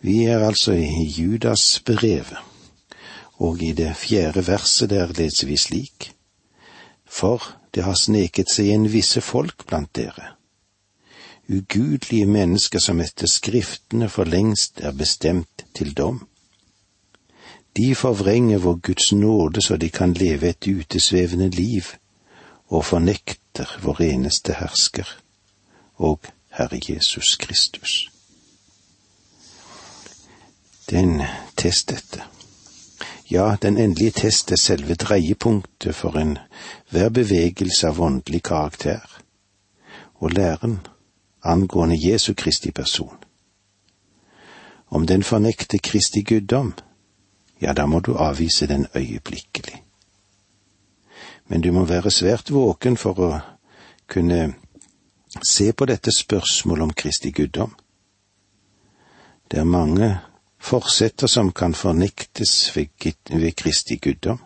Vi 0.00 0.24
er 0.24 0.44
altså 0.46 0.72
i 0.72 1.04
Judas 1.04 1.80
brevet, 1.86 2.36
og 3.38 3.62
i 3.62 3.72
det 3.72 3.96
fjerde 3.96 4.46
verset 4.46 4.90
der 4.90 5.12
leser 5.12 5.46
vi 5.46 5.56
slik. 5.56 6.12
For 7.06 7.42
det 7.74 7.82
har 7.82 7.98
sneket 7.98 8.50
seg 8.52 8.70
inn 8.74 8.86
visse 8.92 9.20
folk 9.20 9.64
blant 9.66 9.90
dere, 9.96 10.34
ugudelige 11.48 12.26
mennesker 12.26 12.78
som 12.78 13.00
etter 13.00 13.26
Skriftene 13.26 14.08
for 14.08 14.28
lengst 14.28 14.80
er 14.80 14.92
bestemt 14.92 15.64
til 15.74 15.94
dom. 15.96 16.20
De 17.76 17.94
forvrenger 17.94 18.58
vår 18.58 18.78
Guds 18.86 19.12
nåde 19.12 19.62
så 19.62 19.76
de 19.76 19.90
kan 19.90 20.12
leve 20.12 20.48
et 20.48 20.66
utesvevende 20.66 21.50
liv, 21.50 21.94
og 22.68 22.84
fornekter 22.84 23.78
vår 23.82 24.02
eneste 24.02 24.54
hersker 24.60 25.08
og 25.96 26.20
Herre 26.54 26.80
Jesus 26.88 27.36
Kristus. 27.36 28.10
Den 30.90 31.22
test 31.56 31.88
dette. 31.88 32.22
Ja, 33.30 33.56
den 33.62 33.76
endelige 33.76 34.10
test 34.10 34.52
er 34.52 34.56
selve 34.56 34.94
dreiepunktet 34.94 35.94
for 35.94 36.16
enhver 36.16 37.08
bevegelse 37.08 37.88
av 37.88 38.00
åndelig 38.00 38.42
karakter, 38.42 39.04
og 40.14 40.32
læren 40.32 40.78
angående 41.44 41.98
Jesu 42.00 42.34
Kristi 42.34 42.70
person. 42.70 43.16
Om 44.90 45.06
den 45.06 45.22
fornekter 45.22 45.78
Kristi 45.82 46.22
guddom, 46.22 46.72
ja, 47.60 47.72
da 47.72 47.86
må 47.86 48.00
du 48.00 48.16
avvise 48.16 48.66
den 48.66 48.86
øyeblikkelig. 48.94 49.82
Men 51.48 51.60
du 51.60 51.72
må 51.72 51.84
være 51.84 52.10
svært 52.10 52.50
våken 52.50 52.96
for 52.96 53.20
å 53.20 53.40
kunne 54.08 54.54
se 55.44 55.72
på 55.72 55.84
dette 55.84 56.12
spørsmålet 56.16 56.82
om 56.82 56.92
Kristi 56.92 57.30
guddom. 57.30 57.74
Det 59.50 59.58
er 59.58 59.64
mange 59.64 60.20
forsetter 60.60 61.26
som 61.26 61.52
kan 61.52 61.74
fornektes 61.74 62.76
ved, 62.76 63.54
Kristi 63.56 63.96
guddom, 63.96 64.40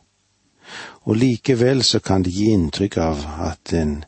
og 1.03 1.17
likevel 1.17 1.83
så 1.85 2.01
kan 2.01 2.23
det 2.23 2.33
gi 2.33 2.53
inntrykk 2.53 2.97
av 3.03 3.25
at 3.49 3.73
en 3.77 4.05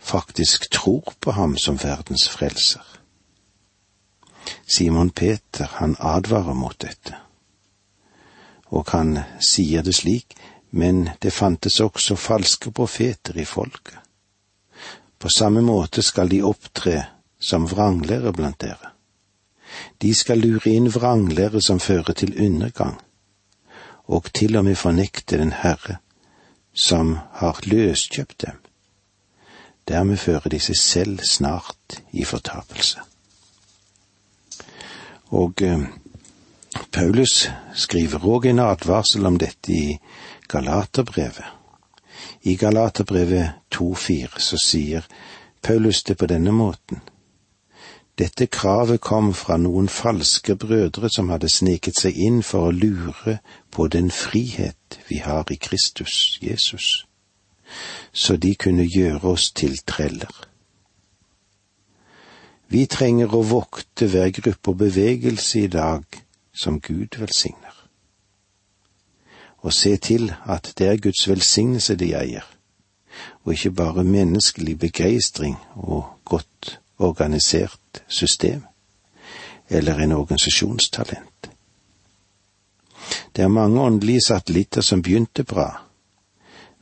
faktisk 0.00 0.70
tror 0.70 1.14
på 1.20 1.32
ham 1.32 1.56
som 1.56 1.78
verdens 1.80 2.28
frelser. 2.28 2.84
Simon 4.66 5.10
Peter, 5.10 5.68
han 5.80 5.96
advarer 5.98 6.54
mot 6.54 6.76
dette, 6.80 7.16
og 8.72 8.88
han 8.92 9.18
sier 9.40 9.82
det 9.82 9.94
slik, 9.94 10.36
men 10.70 11.08
det 11.22 11.32
fantes 11.32 11.80
også 11.80 12.16
falske 12.16 12.72
profeter 12.72 13.38
i 13.38 13.44
folket. 13.44 14.00
På 15.18 15.30
samme 15.30 15.62
måte 15.62 16.02
skal 16.02 16.28
de 16.28 16.42
opptre 16.44 16.98
som 17.38 17.68
vranglære 17.70 18.32
blant 18.32 18.60
dere. 18.60 18.93
De 20.02 20.14
skal 20.14 20.38
lure 20.38 20.70
inn 20.70 20.90
vranglære 20.92 21.62
som 21.62 21.80
fører 21.80 22.12
til 22.12 22.34
undergang, 22.46 23.00
og 24.06 24.32
til 24.34 24.56
og 24.56 24.64
med 24.64 24.74
fornekte 24.76 25.38
den 25.38 25.52
Herre 25.52 25.96
som 26.74 27.18
har 27.32 27.60
løskjøpt 27.62 28.40
dem. 28.46 28.58
Dermed 29.88 30.16
fører 30.16 30.48
de 30.50 30.60
seg 30.60 30.76
selv 30.76 31.20
snart 31.24 32.00
i 32.12 32.24
fortapelse. 32.24 33.00
Og 35.30 35.62
eh, 35.62 35.84
Paulus 36.92 37.48
skriver 37.74 38.24
òg 38.24 38.48
en 38.50 38.62
advarsel 38.64 39.26
om 39.26 39.38
dette 39.38 39.72
i 39.72 39.98
Galaterbrevet. 40.48 41.46
I 42.42 42.56
Galaterbrevet 42.56 43.50
2,4 43.74 44.38
så 44.38 44.58
sier 44.60 45.06
Paulus 45.62 46.02
det 46.02 46.16
på 46.18 46.26
denne 46.26 46.52
måten. 46.52 47.00
Dette 48.18 48.46
kravet 48.46 49.00
kom 49.00 49.32
fra 49.34 49.56
noen 49.58 49.88
falske 49.90 50.54
brødre 50.54 51.08
som 51.10 51.32
hadde 51.34 51.50
sneket 51.50 51.98
seg 51.98 52.14
inn 52.14 52.42
for 52.46 52.68
å 52.68 52.74
lure 52.74 53.40
på 53.74 53.88
den 53.90 54.10
frihet 54.14 54.98
vi 55.08 55.18
har 55.24 55.50
i 55.50 55.58
Kristus 55.58 56.38
Jesus, 56.42 57.06
så 58.12 58.36
de 58.38 58.54
kunne 58.54 58.86
gjøre 58.86 59.34
oss 59.34 59.50
til 59.50 59.74
treller. 59.82 60.30
Vi 62.70 62.86
trenger 62.86 63.34
å 63.34 63.42
vokte 63.42 64.06
hver 64.06 64.30
gruppe 64.38 64.70
og 64.70 64.78
bevegelse 64.86 65.66
i 65.66 65.72
dag 65.74 66.06
som 66.54 66.78
Gud 66.78 67.18
velsigner, 67.18 67.74
og 69.66 69.74
se 69.74 69.96
til 69.96 70.30
at 70.46 70.70
det 70.78 70.86
er 70.86 71.02
Guds 71.02 71.26
velsignelse 71.28 71.98
de 71.98 72.14
eier, 72.14 72.46
og 73.42 73.56
ikke 73.58 73.74
bare 73.74 74.06
menneskelig 74.06 74.78
begeistring 74.78 75.58
og 75.74 76.14
godt 76.24 76.78
organisert 76.98 77.80
system 78.08 78.64
eller 79.68 79.98
en 79.98 80.12
organisasjonstalent. 80.12 81.50
Det 83.36 83.42
er 83.42 83.48
mange 83.48 83.80
åndelige 83.80 84.20
satellitter 84.26 84.80
som 84.80 85.02
begynte 85.02 85.44
bra, 85.44 85.82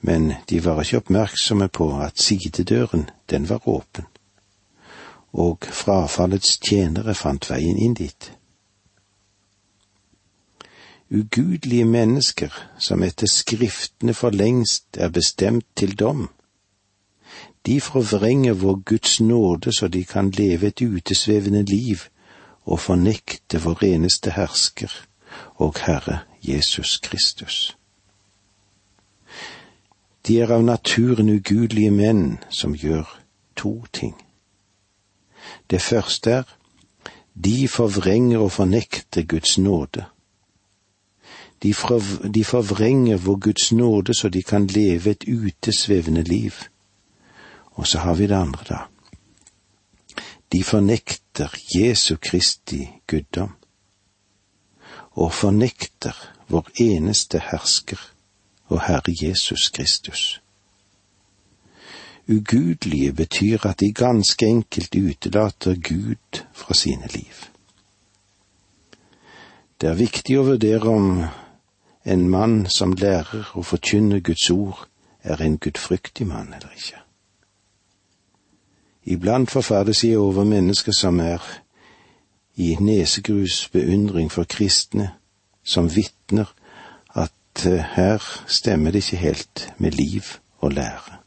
men 0.00 0.33
de 0.50 0.65
var 0.65 0.83
ikke 0.83 0.97
oppmerksomme 0.97 1.69
på 1.69 2.00
at 2.00 2.21
sidedøren, 2.21 3.11
den 3.31 3.49
var 3.49 3.69
åpen, 3.69 4.05
og 5.33 5.65
frafallets 5.71 6.59
tjenere 6.59 7.15
fant 7.15 7.50
veien 7.50 7.79
inn 7.79 7.94
dit. 7.94 8.33
Ugudelige 11.12 11.84
mennesker 11.84 12.53
som 12.79 13.03
etter 13.03 13.27
Skriftene 13.27 14.15
for 14.15 14.31
lengst 14.31 14.97
er 14.97 15.09
bestemt 15.09 15.67
til 15.77 15.99
dom, 15.99 16.29
de 17.67 17.81
forvrenger 17.81 18.53
vår 18.53 18.75
Guds 18.75 19.21
nåde 19.21 19.73
så 19.73 19.89
de 19.89 20.05
kan 20.05 20.31
leve 20.31 20.67
et 20.67 20.81
utesvevende 20.83 21.62
liv 21.62 21.99
og 22.65 22.81
fornekte 22.81 23.61
vår 23.62 23.84
eneste 23.84 24.31
hersker 24.31 24.91
og 25.55 25.75
Herre 25.87 26.19
Jesus 26.43 26.99
Kristus. 26.99 27.77
De 30.27 30.41
er 30.41 30.50
av 30.55 30.62
naturen 30.65 31.31
ugudelige 31.31 31.91
menn 31.91 32.39
som 32.50 32.75
gjør 32.75 33.19
to 33.56 33.84
ting. 33.93 34.15
Det 35.71 35.83
første 35.83 36.31
er 36.31 36.43
de 37.34 37.69
forvrenger 37.69 38.39
og 38.39 38.53
fornekter 38.53 39.23
Guds 39.23 39.59
nåde. 39.59 40.05
De, 41.62 41.75
forvrenger 42.44 43.17
vår 43.17 43.37
Guds 43.37 43.73
nåde 43.73 44.15
så 44.15 44.29
de 44.29 44.43
kan 44.43 44.67
leve 44.67 45.11
et 45.11 45.25
utesvevende 45.29 46.23
liv 46.23 46.53
og 47.75 47.87
så 47.87 47.99
har 47.99 48.15
vi 48.15 48.27
det 48.27 48.37
andre, 48.37 48.65
da. 48.69 48.78
De 50.53 50.65
fornekter 50.65 51.55
Jesu 51.75 52.16
Kristi 52.16 52.88
guddom, 53.06 53.55
og 55.12 55.33
fornekter 55.33 56.16
vår 56.49 56.69
eneste 56.81 57.41
hersker 57.50 58.00
og 58.69 58.82
Herre 58.87 59.15
Jesus 59.22 59.69
Kristus. 59.69 60.43
Ugudelige 62.28 63.12
betyr 63.12 63.66
at 63.66 63.81
de 63.81 63.93
ganske 63.93 64.47
enkelt 64.47 64.94
utelater 64.94 65.75
Gud 65.75 66.43
fra 66.53 66.75
sine 66.75 67.09
liv. 67.15 67.34
Det 69.81 69.91
er 69.91 69.99
viktig 69.99 70.38
å 70.38 70.47
vurdere 70.47 70.88
om 70.88 71.25
en 72.05 72.28
mann 72.31 72.66
som 72.71 72.94
lærer 72.94 73.50
å 73.59 73.65
forkynne 73.66 74.21
Guds 74.22 74.50
ord, 74.50 74.87
er 75.22 75.43
en 75.43 75.59
gudfryktig 75.59 76.27
mann 76.27 76.55
eller 76.55 76.71
ikke. 76.77 77.01
Iblant 79.04 79.50
forferdes 79.50 80.04
jeg 80.04 80.18
over 80.18 80.44
mennesker 80.44 80.92
som 80.92 81.20
er 81.20 81.42
i 82.56 82.76
nesegrus 82.80 83.68
beundring 83.72 84.32
for 84.32 84.44
kristne, 84.44 85.10
som 85.64 85.90
vitner 85.94 86.52
at 87.14 87.66
eh, 87.66 87.84
her 87.96 88.22
stemmer 88.46 88.90
det 88.90 89.04
ikke 89.04 89.16
helt 89.16 89.72
med 89.78 89.90
liv 89.90 90.22
og 90.58 90.72
lære. 90.72 91.18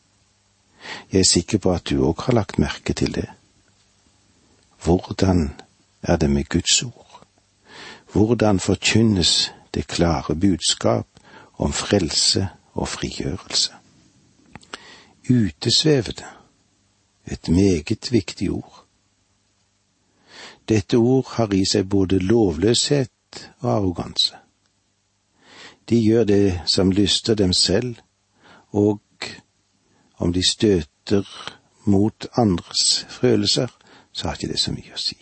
Jeg 1.11 1.19
er 1.19 1.29
sikker 1.29 1.57
på 1.57 1.73
at 1.73 1.89
du 1.89 2.05
òg 2.05 2.21
har 2.25 2.33
lagt 2.33 2.59
merke 2.59 2.93
til 2.93 3.15
det. 3.15 3.27
Hvordan 4.83 5.51
er 6.03 6.15
det 6.15 6.29
med 6.29 6.43
Guds 6.49 6.83
ord? 6.83 7.21
Hvordan 8.13 8.59
forkynnes 8.59 9.51
det 9.73 9.87
klare 9.87 10.35
budskap 10.35 11.07
om 11.57 11.73
frelse 11.73 12.47
og 12.73 12.87
frigjørelse? 12.87 13.71
Utesvevede 15.29 16.23
et 17.27 17.49
meget 17.49 18.11
viktig 18.11 18.51
ord. 18.51 18.85
Dette 20.69 20.97
ord 20.97 21.27
har 21.37 21.53
i 21.53 21.65
seg 21.65 21.89
både 21.89 22.19
lovløshet 22.19 23.51
og 23.59 23.71
arroganse. 23.71 24.35
De 25.89 25.99
gjør 26.01 26.23
det 26.23 26.61
som 26.65 26.91
lyster 26.91 27.35
dem 27.35 27.53
selv, 27.53 27.95
og 28.69 29.01
om 30.17 30.33
de 30.33 30.41
støter 30.49 31.23
mot 31.83 32.27
andres 32.33 33.05
følelser, 33.09 33.67
så 34.11 34.27
har 34.27 34.35
ikke 34.35 34.53
det 34.53 34.59
så 34.59 34.71
mye 34.73 34.95
å 34.95 35.01
si. 35.01 35.17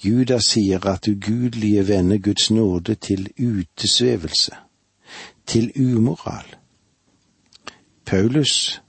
Judas 0.00 0.46
sier 0.54 0.86
at 0.88 1.08
ugudelige 1.08 1.84
vender 1.88 2.18
Guds 2.18 2.50
nåde 2.50 2.94
til 2.94 3.28
utesvevelse, 3.36 4.56
til 5.46 5.72
umoral. 5.76 6.56
Paulus 8.06 8.80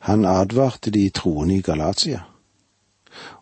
han 0.00 0.24
advarte 0.24 0.90
de 0.90 1.10
troende 1.10 1.54
i 1.54 1.60
Galatia, 1.60 2.22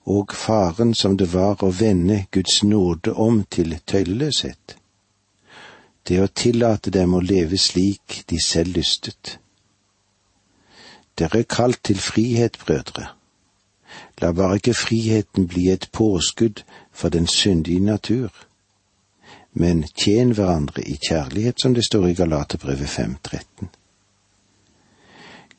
og 0.05 0.32
faren 0.34 0.94
som 0.94 1.16
det 1.16 1.28
var 1.32 1.62
å 1.62 1.70
vende 1.70 2.25
Guds 2.34 2.62
nåde 2.62 3.12
om 3.12 3.44
til 3.50 3.76
tøyleløshet. 3.87 4.75
Det 6.08 6.19
å 6.25 6.32
tillate 6.43 6.90
dem 6.90 7.14
å 7.14 7.20
leve 7.20 7.58
slik 7.60 8.22
de 8.31 8.40
selv 8.43 8.81
lystet. 8.81 9.37
Dere 11.19 11.44
er 11.44 11.50
kalt 11.50 11.82
til 11.84 12.00
frihet, 12.00 12.58
brødre. 12.64 13.10
La 14.19 14.32
bare 14.32 14.58
ikke 14.58 14.75
friheten 14.75 15.46
bli 15.46 15.69
et 15.70 15.90
påskudd 15.93 16.64
for 16.93 17.14
den 17.14 17.26
syndige 17.31 17.84
natur, 17.84 18.31
men 19.52 19.84
tjen 19.94 20.34
hverandre 20.34 20.82
i 20.82 20.99
kjærlighet, 20.99 21.62
som 21.62 21.75
det 21.75 21.87
står 21.87 22.08
i 22.08 22.16
Galaterbrevet 22.19 22.88
5.13. 22.99 23.78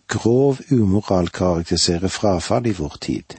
Grov 0.10 0.60
umoral 0.72 1.30
karakteriserer 1.30 2.10
frafall 2.10 2.68
i 2.68 2.74
vår 2.74 2.98
tid. 3.02 3.36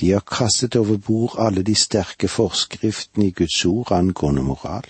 De 0.00 0.10
har 0.10 0.24
kastet 0.24 0.76
over 0.76 0.96
bord 0.96 1.36
alle 1.38 1.62
de 1.62 1.74
sterke 1.74 2.28
forskriftene 2.28 3.26
i 3.26 3.34
Guds 3.36 3.64
ord 3.68 3.92
angående 3.92 4.42
moral, 4.42 4.86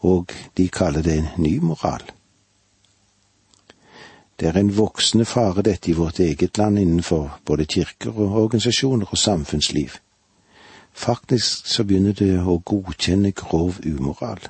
og 0.00 0.34
de 0.56 0.68
kaller 0.68 1.02
det 1.06 1.18
en 1.18 1.28
ny 1.38 1.58
moral. 1.62 2.02
Det 4.40 4.48
er 4.48 4.58
en 4.58 4.76
voksende 4.76 5.24
fare 5.24 5.62
dette 5.62 5.90
i 5.90 5.94
vårt 5.94 6.18
eget 6.20 6.58
land 6.58 6.78
innenfor 6.78 7.40
både 7.44 7.66
kirker 7.66 8.10
og 8.10 8.42
organisasjoner 8.42 9.06
og 9.10 9.18
samfunnsliv. 9.18 9.90
Faktisk 10.92 11.66
så 11.66 11.84
begynner 11.84 12.16
det 12.16 12.38
å 12.40 12.58
godkjenne 12.58 13.32
grov 13.36 13.78
umoral. 13.84 14.48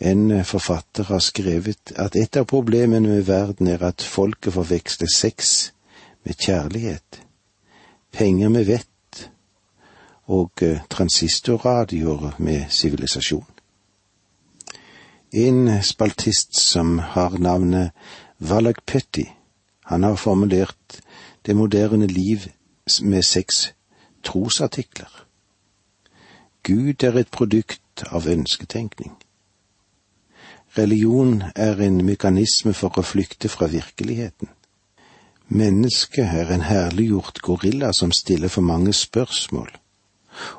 En 0.00 0.44
forfatter 0.44 1.04
har 1.04 1.18
skrevet 1.18 1.92
at 1.96 2.16
et 2.16 2.36
av 2.36 2.46
problemene 2.46 3.08
med 3.08 3.26
verden 3.26 3.66
er 3.66 3.82
at 3.82 4.02
folket 4.02 4.54
forveksler 4.54 5.10
sex 5.10 5.72
med 6.24 6.38
kjærlighet, 6.38 7.22
penger 8.12 8.48
med 8.48 8.68
vett 8.68 9.24
og 10.28 10.62
eh, 10.62 10.84
transistorradioer 10.90 12.36
med 12.38 12.70
sivilisasjon. 12.70 13.46
En 15.32 15.82
spaltist 15.82 16.60
som 16.60 16.98
har 16.98 17.38
navnet 17.38 17.90
Valak 18.38 18.84
Petty, 18.86 19.24
han 19.84 20.02
har 20.02 20.14
formulert 20.16 21.00
det 21.46 21.56
moderne 21.56 22.06
liv 22.06 22.46
med 23.02 23.22
seks 23.22 23.72
trosartikler. 24.22 25.24
Gud 26.62 27.04
er 27.04 27.16
et 27.18 27.30
produkt 27.30 28.04
av 28.10 28.28
ønsketenkning. 28.28 29.16
Religion 30.76 31.42
er 31.56 31.80
en 31.80 32.02
mekanisme 32.04 32.74
for 32.76 33.00
å 33.00 33.04
flykte 33.06 33.48
fra 33.48 33.68
virkeligheten. 33.72 34.50
Mennesket 35.48 36.28
er 36.28 36.50
en 36.52 36.64
herliggjort 36.68 37.40
gorilla 37.40 37.92
som 37.96 38.12
stiller 38.12 38.52
for 38.52 38.66
mange 38.66 38.92
spørsmål, 38.92 39.70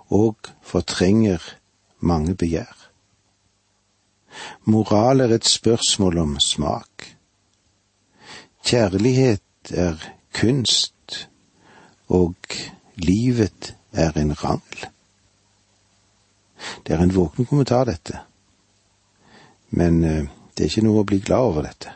og 0.10 0.50
fortrenger 0.66 1.44
mange 2.02 2.34
begjær. 2.36 2.74
Moral 4.66 5.22
er 5.22 5.36
et 5.36 5.46
spørsmål 5.46 6.18
om 6.24 6.40
smak. 6.42 7.06
Kjærlighet 8.66 9.74
er 9.74 10.02
kunst, 10.34 11.28
og 12.10 12.36
livet 12.98 13.76
er 13.94 14.18
en 14.18 14.34
rangel. 14.34 14.90
Det 16.86 16.96
er 16.96 17.06
en 17.06 17.16
våken 17.16 17.46
kommentar, 17.46 17.86
dette 17.86 18.26
men 19.70 20.04
eh, 20.04 20.28
det 20.56 20.66
er 20.66 20.72
ikke 20.72 20.86
noe 20.88 21.04
å 21.04 21.08
bli 21.08 21.20
glad 21.24 21.52
over 21.52 21.68
dette. 21.68 21.94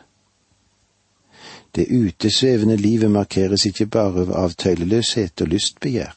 Det 1.74 1.88
utesvevende 1.90 2.76
livet 2.76 3.10
markeres 3.10 3.66
ikke 3.66 3.86
bare 3.90 4.28
av 4.38 4.54
tøyleløshet 4.54 5.42
og 5.42 5.50
lystbegjær, 5.50 6.14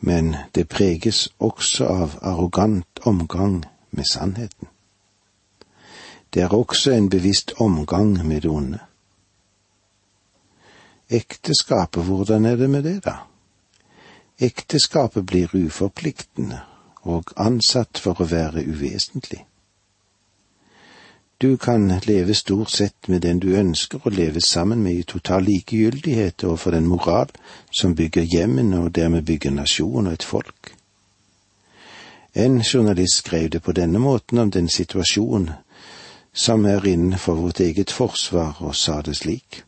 men 0.00 0.34
det 0.54 0.66
preges 0.68 1.28
også 1.38 1.86
av 1.86 2.18
arrogant 2.22 3.06
omgang 3.06 3.62
med 3.90 4.10
sannheten. 4.10 4.68
Det 6.34 6.42
er 6.42 6.54
også 6.54 6.92
en 6.92 7.08
bevisst 7.08 7.54
omgang 7.58 8.26
med 8.26 8.42
det 8.42 8.50
onde. 8.50 8.78
Ekteskapet, 11.08 12.04
hvordan 12.04 12.44
er 12.44 12.56
det 12.56 12.70
med 12.70 12.82
det, 12.82 13.04
da? 13.04 13.14
Ekteskapet 14.38 15.26
blir 15.26 15.54
uforpliktende 15.54 16.60
og 17.02 17.32
ansatt 17.36 17.98
for 17.98 18.20
å 18.20 18.28
være 18.28 18.66
uvesentlig. 18.66 19.47
Du 21.40 21.56
kan 21.56 22.00
leve 22.04 22.34
stort 22.34 22.70
sett 22.70 23.08
med 23.08 23.20
den 23.22 23.38
du 23.38 23.52
ønsker 23.54 24.02
å 24.02 24.10
leve 24.10 24.40
sammen 24.42 24.80
med 24.82 24.96
i 24.98 25.04
total 25.06 25.44
likegyldighet 25.46 26.42
overfor 26.44 26.74
den 26.74 26.88
moral 26.90 27.30
som 27.70 27.94
bygger 27.94 28.26
hjemmene 28.26 28.80
og 28.82 28.90
dermed 28.96 29.22
bygger 29.22 29.54
nasjonen 29.54 30.10
og 30.10 30.16
et 30.18 30.26
folk. 30.26 30.72
En 32.34 32.58
journalist 32.62 33.22
skrev 33.22 33.52
det 33.54 33.62
på 33.62 33.72
denne 33.72 34.02
måten 34.02 34.42
om 34.42 34.50
den 34.50 34.68
situasjonen 34.68 35.52
som 36.34 36.66
er 36.66 36.82
innenfor 36.86 37.38
vårt 37.38 37.60
eget 37.60 37.94
forsvar, 37.94 38.58
og 38.58 38.74
sa 38.74 39.00
det 39.02 39.16
slik. 39.16 39.62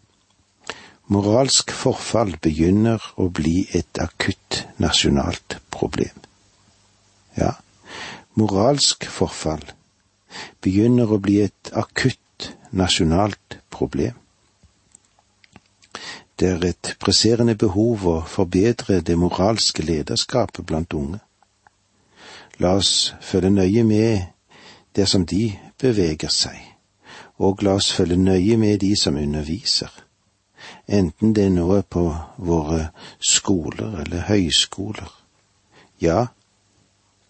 Moralsk 1.07 1.71
forfall 1.71 2.35
begynner 2.43 3.13
å 3.15 3.31
bli 3.31 3.69
et 3.75 3.99
akutt 3.99 4.65
nasjonalt 4.83 5.61
problem. 5.71 6.19
Ja, 7.39 7.55
moralsk 8.35 9.07
forfall 9.07 9.71
begynner 10.63 11.11
å 11.11 11.21
bli 11.23 11.41
et 11.45 11.73
akutt 11.73 12.53
nasjonalt 12.71 13.59
problem. 13.71 14.15
Det 16.41 16.49
er 16.49 16.63
et 16.71 16.95
presserende 17.01 17.55
behov 17.55 18.07
å 18.09 18.19
forbedre 18.25 19.01
det 19.05 19.17
moralske 19.21 19.85
lederskapet 19.85 20.65
blant 20.67 20.95
unge. 20.97 21.21
La 22.61 22.75
oss 22.81 23.13
følge 23.21 23.51
nøye 23.53 23.85
med 23.85 24.23
dersom 24.97 25.27
de 25.29 25.51
beveger 25.81 26.33
seg, 26.33 26.57
og 27.37 27.63
la 27.65 27.77
oss 27.81 27.91
følge 27.93 28.17
nøye 28.17 28.57
med 28.61 28.81
de 28.81 28.95
som 28.97 29.17
underviser, 29.21 29.93
enten 30.89 31.35
det 31.37 31.49
nå 31.53 31.69
er 31.77 31.85
på 31.85 32.07
våre 32.37 32.91
skoler 33.21 34.01
eller 34.03 34.29
høyskoler. 34.29 35.13
Ja, 36.01 36.27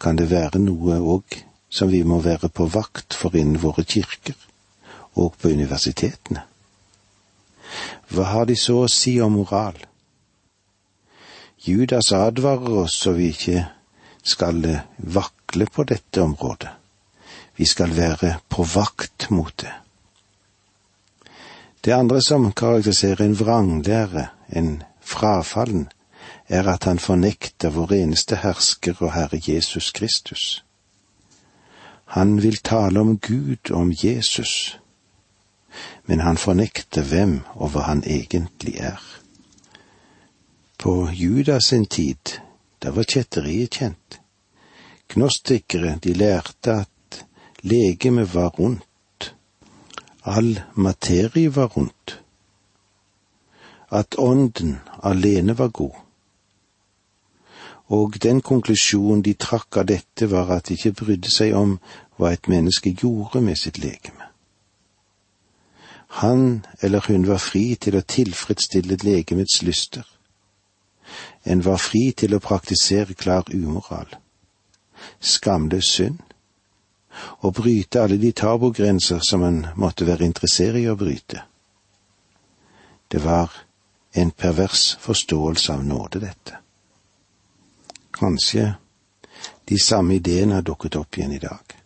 kan 0.01 0.19
det 0.19 0.31
være 0.31 0.63
noe 0.63 0.99
òg 1.03 1.43
som 1.71 1.91
vi 1.91 2.03
må 2.05 2.19
være 2.21 2.51
på 2.51 2.67
vakt 2.67 3.15
for 3.15 3.37
innen 3.39 3.61
våre 3.63 3.85
kirker 3.85 4.37
og 5.15 5.37
på 5.39 5.53
universitetene. 5.55 6.43
Hva 8.11 8.27
har 8.33 8.49
de 8.51 8.57
så 8.59 8.83
å 8.85 8.91
si 8.91 9.21
om 9.23 9.39
moral? 9.39 9.79
Judas 11.63 12.11
advarer 12.17 12.83
oss 12.83 12.97
så 13.05 13.13
vi 13.15 13.31
ikke 13.31 13.67
skal 14.23 14.65
vakle 14.99 15.67
på 15.71 15.85
dette 15.87 16.23
området. 16.23 16.73
Vi 17.57 17.67
skal 17.69 17.93
være 17.95 18.39
på 18.49 18.65
vakt 18.65 19.29
mot 19.31 19.55
det. 19.61 19.73
Det 21.85 21.93
andre 21.93 22.21
som 22.23 22.53
karakteriserer 22.53 23.25
en 23.25 23.37
vranglære, 23.37 24.27
en 24.49 24.83
frafallen, 25.01 25.89
er 26.49 26.69
at 26.69 26.85
han 26.85 26.99
fornekter 26.99 27.71
vår 27.71 27.93
eneste 28.01 28.41
hersker 28.43 28.97
og 29.01 29.13
Herre 29.15 29.41
Jesus 29.41 29.93
Kristus. 29.93 30.65
Han 32.11 32.43
vil 32.43 32.57
tale 32.57 33.01
om 33.01 33.19
Gud, 33.19 33.71
om 33.71 33.93
Jesus, 33.93 34.79
men 36.05 36.21
han 36.21 36.37
fornekter 36.37 37.07
hvem 37.07 37.37
og 37.55 37.71
hva 37.71 37.85
han 37.87 38.03
egentlig 38.03 38.75
er. 38.83 38.99
På 40.79 41.07
Judas 41.15 41.71
sin 41.71 41.87
tid, 41.87 42.41
da 42.83 42.91
var 42.97 43.07
kjetteriet 43.07 43.79
kjent. 43.79 44.19
Gnostikere, 45.15 45.99
de 46.03 46.17
lærte 46.19 46.81
at 46.83 47.23
legemet 47.63 48.35
var 48.35 48.51
rundt, 48.59 49.35
all 50.27 50.61
materie 50.75 51.55
var 51.55 51.71
rundt, 51.77 52.19
at 53.91 54.19
ånden 54.19 54.81
alene 55.03 55.59
var 55.59 55.69
god 55.69 56.00
og 57.91 58.17
den 58.23 58.41
konklusjonen 58.41 59.23
de 59.27 59.35
trakk 59.35 59.81
av 59.83 59.89
dette 59.91 60.29
var 60.31 60.53
at 60.55 60.69
de 60.69 60.77
ikke 60.79 60.95
brydde 61.03 61.31
seg 61.35 61.57
om 61.59 61.79
hva 62.17 62.31
et 62.37 62.47
menneske 62.49 62.93
gjorde 62.95 63.43
med 63.43 63.59
sitt 63.59 63.81
legeme. 63.83 64.31
Han 66.23 66.65
eller 66.83 67.03
hun 67.07 67.27
var 67.27 67.43
fri 67.43 67.75
til 67.75 67.99
å 67.99 68.07
tilfredsstille 68.07 68.99
legemets 69.03 69.61
lyster. 69.67 70.07
En 71.45 71.63
var 71.67 71.83
fri 71.83 72.11
til 72.15 72.35
å 72.35 72.43
praktisere 72.43 73.15
klar 73.19 73.51
umoral, 73.55 74.11
skamløs 75.19 75.91
synd, 75.91 76.23
og 77.43 77.55
bryte 77.59 78.03
alle 78.03 78.21
de 78.23 78.31
tabogrenser 78.33 79.23
som 79.27 79.43
en 79.43 79.65
måtte 79.75 80.07
være 80.07 80.27
interessert 80.31 80.79
i 80.79 80.87
å 80.91 80.99
bryte. 80.99 81.43
Det 83.11 83.23
var 83.25 83.51
en 84.15 84.31
pervers 84.31 84.97
forståelse 85.03 85.75
av 85.75 85.87
nåde, 85.87 86.23
dette. 86.23 86.61
Kanskje 88.11 88.75
de 89.65 89.79
samme 89.79 90.15
ideene 90.15 90.55
har 90.59 90.63
dukket 90.67 90.97
opp 90.97 91.19
igjen 91.19 91.33
i 91.33 91.43
dag. 91.43 91.77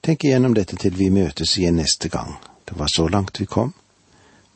Tenk 0.00 0.24
igjennom 0.24 0.54
dette 0.54 0.78
til 0.80 0.94
vi 0.96 1.10
møtes 1.12 1.58
igjen 1.58 1.76
neste 1.76 2.08
gang. 2.08 2.38
Det 2.64 2.78
var 2.78 2.88
så 2.88 3.08
langt 3.08 3.40
vi 3.40 3.46
kom. 3.46 3.74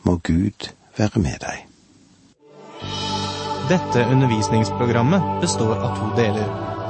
Må 0.02 0.18
Gud 0.24 0.70
være 0.96 1.20
med 1.20 1.42
deg. 1.42 1.66
Dette 3.68 4.06
undervisningsprogrammet 4.10 5.40
består 5.40 5.76
av 5.76 5.98
to 5.98 6.08
deler. 6.16 6.48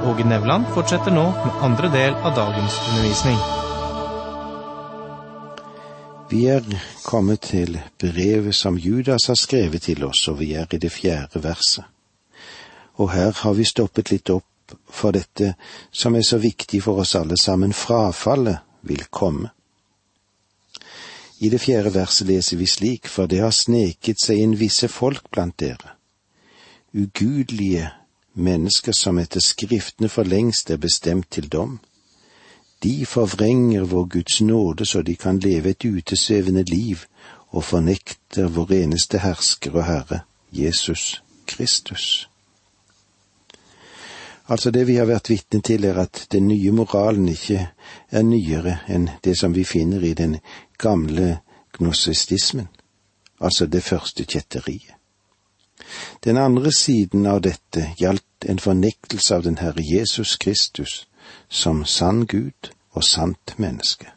Åge 0.08 0.24
Nevland 0.24 0.70
fortsetter 0.74 1.14
nå 1.14 1.24
med 1.44 1.58
andre 1.62 1.90
del 1.92 2.14
av 2.14 2.34
dagens 2.36 2.78
undervisning. 2.88 3.36
Vi 6.32 6.46
er 6.48 6.64
kommet 7.04 7.42
til 7.50 7.76
brevet 8.00 8.54
som 8.56 8.78
Judas 8.78 9.26
har 9.28 9.36
skrevet 9.36 9.82
til 9.82 10.04
oss, 10.04 10.24
og 10.32 10.40
vi 10.40 10.54
er 10.56 10.70
i 10.72 10.80
det 10.80 10.90
fjerde 10.90 11.42
verset. 11.44 11.84
Og 13.02 13.10
her 13.10 13.32
har 13.42 13.56
vi 13.58 13.66
stoppet 13.66 14.12
litt 14.14 14.30
opp 14.30 14.76
for 14.86 15.12
dette 15.16 15.54
som 15.90 16.14
er 16.14 16.22
så 16.26 16.38
viktig 16.38 16.82
for 16.84 17.02
oss 17.02 17.16
alle 17.18 17.36
sammen, 17.40 17.74
frafallet 17.74 18.62
vil 18.86 19.04
komme. 19.10 19.50
I 21.42 21.50
det 21.50 21.58
fjerde 21.58 21.90
verset 21.94 22.28
leser 22.28 22.56
vi 22.60 22.68
slik, 22.70 23.08
for 23.10 23.26
det 23.26 23.40
har 23.42 23.50
sneket 23.50 24.22
seg 24.22 24.38
inn 24.38 24.54
visse 24.60 24.86
folk 24.88 25.26
blant 25.34 25.58
dere, 25.58 25.96
ugudelige 26.94 27.90
mennesker 28.38 28.94
som 28.94 29.18
etter 29.18 29.42
Skriftene 29.42 30.08
for 30.08 30.28
lengst 30.28 30.70
er 30.70 30.78
bestemt 30.78 31.30
til 31.34 31.48
dom. 31.50 31.80
De 32.82 33.06
forvrenger 33.06 33.84
vår 33.90 34.06
Guds 34.14 34.40
nåde 34.40 34.86
så 34.86 35.02
de 35.02 35.16
kan 35.16 35.38
leve 35.38 35.74
et 35.74 35.84
utesvevende 35.84 36.62
liv 36.70 37.04
og 37.50 37.64
fornekter 37.64 38.48
vår 38.48 38.72
eneste 38.82 39.18
hersker 39.18 39.74
og 39.74 39.86
Herre, 39.86 40.20
Jesus 40.52 41.22
Kristus. 41.46 42.31
Altså 44.48 44.70
det 44.70 44.86
vi 44.86 44.96
har 44.96 45.06
vært 45.06 45.30
vitne 45.30 45.60
til, 45.62 45.84
er 45.84 45.98
at 46.02 46.26
den 46.32 46.48
nye 46.48 46.72
moralen 46.72 47.28
ikke 47.28 47.68
er 48.10 48.22
nyere 48.26 48.80
enn 48.88 49.08
det 49.24 49.36
som 49.38 49.54
vi 49.54 49.64
finner 49.64 50.02
i 50.02 50.14
den 50.18 50.38
gamle 50.78 51.38
gnosistismen, 51.78 52.68
altså 53.40 53.66
det 53.66 53.82
første 53.82 54.24
kjetteriet. 54.24 54.96
Den 56.24 56.36
andre 56.36 56.72
siden 56.72 57.26
av 57.26 57.40
dette 57.42 57.88
gjaldt 57.98 58.46
en 58.48 58.58
fornektelse 58.58 59.34
av 59.34 59.42
den 59.42 59.58
Herre 59.58 59.82
Jesus 59.82 60.36
Kristus 60.36 61.06
som 61.48 61.84
sann 61.84 62.26
Gud 62.26 62.70
og 62.92 63.04
sant 63.04 63.54
menneske. 63.58 64.10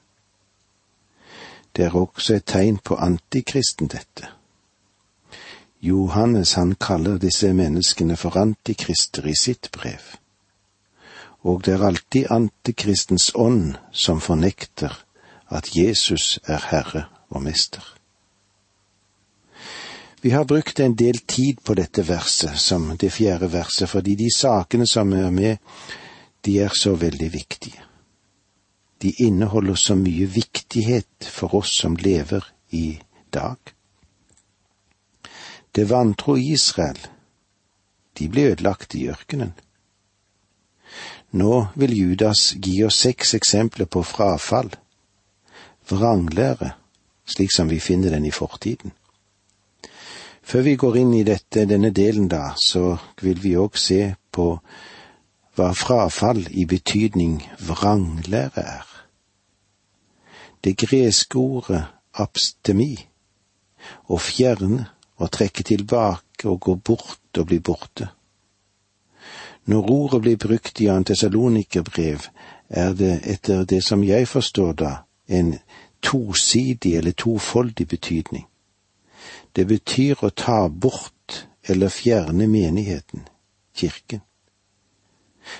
Det 1.76 1.86
er 1.86 1.96
også 1.96 2.36
et 2.36 2.46
tegn 2.46 2.78
på 2.78 2.96
antikristen, 2.96 3.88
dette. 3.88 4.35
Johannes 5.80 6.54
han 6.54 6.76
kaller 6.76 7.18
disse 7.18 7.54
menneskene 7.54 8.16
for 8.18 8.38
antikrister 8.38 9.28
i 9.28 9.36
sitt 9.36 9.72
brev. 9.72 10.16
Og 11.46 11.62
det 11.66 11.76
er 11.76 11.86
alltid 11.86 12.32
antikristens 12.32 13.32
ånd 13.36 13.76
som 13.92 14.22
fornekter 14.22 14.96
at 15.54 15.76
Jesus 15.76 16.40
er 16.48 16.64
Herre 16.72 17.06
og 17.30 17.44
Mester. 17.46 17.84
Vi 20.26 20.32
har 20.32 20.48
brukt 20.50 20.80
en 20.80 20.96
del 20.98 21.20
tid 21.28 21.60
på 21.62 21.76
dette 21.78 22.02
verset 22.08 22.58
som 22.58 22.88
det 22.98 23.12
fjerde 23.14 23.52
verset, 23.54 23.90
fordi 23.90 24.16
de 24.18 24.32
sakene 24.34 24.88
som 24.90 25.14
er 25.14 25.30
med, 25.30 25.58
de 26.46 26.58
er 26.66 26.74
så 26.74 26.96
veldig 26.98 27.30
viktige. 27.34 27.84
De 29.02 29.12
inneholder 29.22 29.76
så 29.76 29.94
mye 29.96 30.26
viktighet 30.26 31.30
for 31.30 31.54
oss 31.54 31.76
som 31.78 31.96
lever 31.96 32.42
i 32.72 32.98
dag. 33.34 33.75
Det 35.76 35.90
vantro 35.90 36.36
Israel, 36.36 37.00
de 38.18 38.30
ble 38.30 38.52
ødelagt 38.52 38.96
i 38.96 39.08
ørkenen. 39.12 39.54
Nå 41.36 41.68
vil 41.76 41.98
Judas 41.98 42.54
gi 42.64 42.78
oss 42.88 43.02
seks 43.04 43.34
eksempler 43.36 43.90
på 43.92 44.04
frafall, 44.04 44.72
vranglære, 45.90 46.72
slik 47.26 47.52
som 47.52 47.70
vi 47.70 47.80
finner 47.80 48.16
den 48.16 48.26
i 48.26 48.32
fortiden. 48.32 48.94
Før 50.46 50.62
vi 50.62 50.76
går 50.76 50.96
inn 51.02 51.14
i 51.18 51.26
dette, 51.28 51.66
denne 51.66 51.90
delen 51.90 52.30
da, 52.32 52.54
så 52.56 52.96
vil 53.22 53.42
vi 53.44 53.56
òg 53.58 53.76
se 53.82 54.14
på 54.32 54.48
hva 55.56 55.72
frafall 55.74 56.46
i 56.52 56.66
betydning 56.70 57.40
vranglære 57.60 58.64
er. 58.64 58.88
Det 60.64 60.78
greske 60.78 61.38
ordet 61.38 61.84
abstemi, 62.14 62.94
å 64.08 64.18
fjerne, 64.22 64.86
å 65.18 65.28
trekke 65.32 65.64
tilbake 65.64 66.50
og 66.50 66.60
gå 66.62 66.76
bort 66.76 67.40
og 67.40 67.48
bli 67.48 67.60
borte. 67.60 68.10
Når 69.66 69.90
ordet 69.92 70.22
blir 70.22 70.38
brukt 70.38 70.82
i 70.82 70.90
Antessalonikerbrev, 70.94 72.28
er 72.70 72.94
det 72.94 73.20
etter 73.24 73.64
det 73.66 73.82
som 73.84 74.04
jeg 74.04 74.28
forstår 74.28 74.74
da, 74.74 74.92
en 75.28 75.56
tosidig 76.02 76.96
eller 76.96 77.12
tofoldig 77.12 77.88
betydning. 77.88 78.46
Det 79.56 79.66
betyr 79.68 80.22
å 80.22 80.30
ta 80.30 80.68
bort 80.70 81.48
eller 81.64 81.90
fjerne 81.90 82.48
menigheten, 82.48 83.26
kirken. 83.74 84.22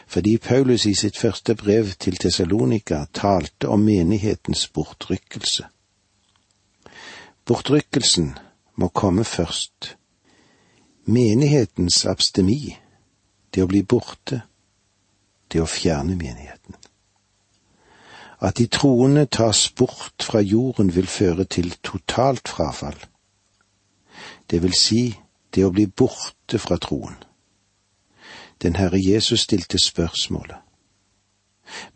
Fordi 0.08 0.38
Paulus 0.38 0.86
i 0.86 0.94
sitt 0.94 1.18
første 1.18 1.56
brev 1.56 1.94
til 2.00 2.18
Tessalonika 2.18 3.06
talte 3.14 3.70
om 3.70 3.86
menighetens 3.86 4.68
bortrykkelse. 4.74 5.66
Bortrykkelsen 7.46 8.34
må 8.76 8.88
komme 8.88 9.24
først. 9.24 9.96
Menighetens 11.06 12.06
abstemi 12.06 12.78
det 13.54 13.64
å 13.64 13.70
bli 13.72 13.84
borte, 13.88 14.42
det 15.52 15.62
å 15.64 15.70
fjerne 15.70 16.16
menigheten. 16.20 16.76
At 18.44 18.58
de 18.60 18.68
troende 18.68 19.26
tas 19.32 19.70
bort 19.72 20.26
fra 20.28 20.42
jorden 20.44 20.92
vil 20.96 21.08
føre 21.08 21.46
til 21.46 21.72
totalt 21.84 22.52
frafall. 22.52 22.98
Det 24.52 24.60
vil 24.64 24.76
si 24.76 25.16
det 25.56 25.64
å 25.66 25.72
bli 25.72 25.88
borte 25.88 26.60
fra 26.60 26.78
troen. 26.78 27.16
Den 28.62 28.76
Herre 28.76 29.00
Jesus 29.00 29.48
stilte 29.48 29.80
spørsmålet. 29.80 30.60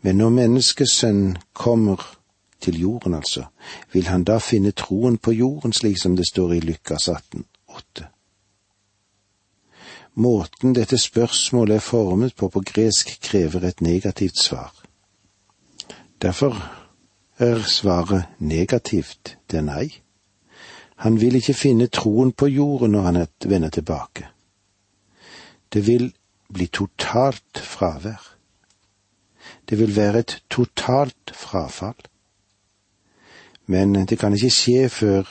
Men 0.02 0.16
når 0.16 0.32
menneskesønnen 0.38 1.36
kommer 1.52 2.19
til 2.60 2.80
jorden, 2.80 3.14
altså, 3.14 3.44
vil 3.92 4.06
han 4.06 4.24
da 4.24 4.38
finne 4.38 4.72
troen 4.72 5.18
på 5.18 5.32
jorden, 5.32 5.72
slik 5.72 5.98
som 6.02 6.16
det 6.16 6.28
står 6.28 6.52
i 6.52 6.60
Lukas 6.60 7.08
18, 7.08 7.44
8? 7.68 8.06
Måten 10.14 10.74
dette 10.74 10.98
spørsmålet 10.98 11.76
er 11.76 11.86
formet 11.86 12.34
på 12.36 12.48
på 12.48 12.60
gresk 12.60 13.16
krever 13.22 13.64
et 13.64 13.80
negativt 13.80 14.38
svar. 14.38 14.74
Derfor 16.22 16.56
er 17.38 17.62
svaret 17.62 18.24
negativt, 18.38 19.38
det 19.50 19.58
er 19.58 19.64
nei. 19.64 19.86
Han 21.00 21.20
vil 21.20 21.38
ikke 21.38 21.54
finne 21.54 21.86
troen 21.88 22.32
på 22.32 22.46
jorden 22.46 22.92
når 22.92 23.02
han 23.02 23.26
vender 23.48 23.70
tilbake. 23.70 24.26
Det 25.72 25.86
vil 25.86 26.12
bli 26.52 26.66
totalt 26.66 27.58
fravær. 27.58 28.20
Det 29.68 29.78
vil 29.78 29.96
være 29.96 30.18
et 30.18 30.42
totalt 30.50 31.32
frafall. 31.34 32.09
Men 33.70 33.94
det 34.06 34.18
kan 34.18 34.34
ikke 34.34 34.50
skje 34.50 34.88
før 34.90 35.30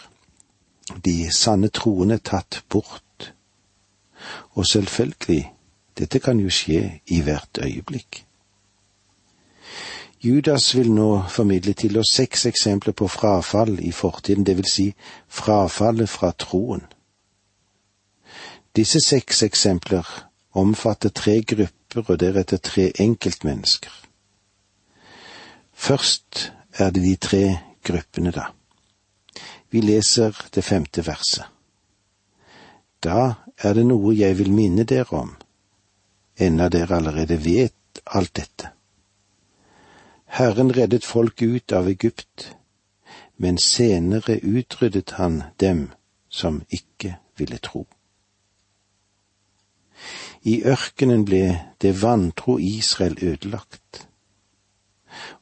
de 1.06 1.18
sanne 1.36 1.70
troende 1.76 2.18
er 2.18 2.24
tatt 2.24 2.64
bort 2.72 3.04
og 4.60 4.66
selvfølgelig, 4.66 5.54
dette 5.98 6.20
kan 6.20 6.40
jo 6.40 6.50
skje 6.50 7.00
i 7.08 7.22
hvert 7.22 7.60
øyeblikk. 7.64 8.26
Judas 10.24 10.76
vil 10.76 10.92
nå 10.92 11.24
formidle 11.30 11.74
til 11.74 11.98
oss 11.98 12.12
seks 12.14 12.46
eksempler 12.46 12.94
på 12.94 13.08
frafall 13.08 13.80
i 13.80 13.92
fortiden, 13.92 14.44
det 14.44 14.58
vil 14.58 14.68
si 14.68 14.94
frafallet 15.28 16.10
fra 16.10 16.32
troen. 16.32 16.84
Disse 18.76 19.00
seks 19.00 19.44
eksempler 19.44 20.08
omfatter 20.52 21.10
tre 21.10 21.42
grupper 21.42 22.12
og 22.12 22.20
deretter 22.20 22.58
tre 22.58 22.92
enkeltmennesker. 23.00 23.92
Først 25.74 26.52
er 26.74 26.90
det 26.90 27.04
de 27.04 27.16
tre 27.16 27.44
gruppene, 27.90 28.32
da. 28.32 28.50
Vi 29.70 29.82
leser 29.82 30.38
det 30.54 30.64
femte 30.66 31.04
verset. 31.06 31.46
Da 33.04 33.34
er 33.64 33.78
det 33.78 33.86
noe 33.88 34.16
jeg 34.16 34.38
vil 34.40 34.52
minne 34.52 34.84
dere 34.84 35.22
om, 35.22 35.36
enda 36.40 36.68
dere 36.70 36.98
allerede 36.98 37.38
vet 37.44 38.02
alt 38.06 38.34
dette. 38.36 38.72
Herren 40.30 40.74
reddet 40.76 41.06
folk 41.06 41.42
ut 41.42 41.74
av 41.74 41.88
Egypt, 41.90 42.50
men 43.38 43.58
senere 43.58 44.40
utryddet 44.44 45.16
han 45.18 45.42
dem 45.60 45.88
som 46.30 46.62
ikke 46.70 47.16
ville 47.38 47.58
tro. 47.58 47.86
I 50.44 50.62
ørkenen 50.68 51.26
ble 51.26 51.44
det 51.82 51.96
vantro 52.02 52.58
Israel 52.60 53.18
ødelagt, 53.22 54.09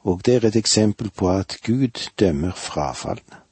og 0.02 0.24
det 0.24 0.34
er 0.34 0.48
et 0.48 0.56
eksempel 0.56 1.10
på 1.10 1.30
at 1.30 1.56
Gud 1.66 2.10
dømmer 2.20 2.52
frafallene. 2.52 3.42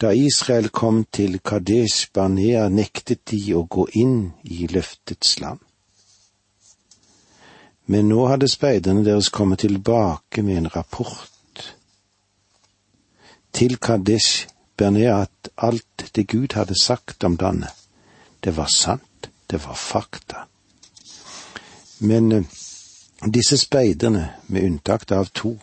Da 0.00 0.10
Israel 0.14 0.68
kom 0.68 1.04
til 1.12 1.40
Kadesh 1.42 2.10
Barnea, 2.14 2.68
nektet 2.68 3.24
de 3.30 3.40
å 3.58 3.64
gå 3.66 3.88
inn 3.98 4.30
i 4.44 4.68
løftets 4.70 5.40
land. 5.42 5.58
Men 7.90 8.06
nå 8.12 8.28
hadde 8.30 8.50
speiderne 8.52 9.02
deres 9.02 9.32
kommet 9.34 9.64
tilbake 9.64 10.44
med 10.46 10.60
en 10.60 10.70
rapport 10.76 11.64
til 13.52 13.78
Kadesh 13.82 14.46
Barnea 14.78 15.22
at 15.24 15.50
alt 15.56 16.10
det 16.14 16.28
Gud 16.28 16.54
hadde 16.54 16.78
sagt 16.78 17.24
om 17.24 17.34
landet, 17.40 17.74
det 18.44 18.56
var 18.56 18.70
sant, 18.70 19.30
det 19.50 19.64
var 19.64 19.74
fakta. 19.74 20.44
Men 21.98 22.32
eh, 22.32 22.44
disse 23.26 23.58
speiderne, 23.58 24.34
med 24.46 24.64
unntak 24.64 25.10
av 25.12 25.30
to, 25.34 25.58